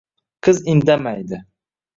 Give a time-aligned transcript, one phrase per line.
[0.43, 1.43] Qiz indamaydi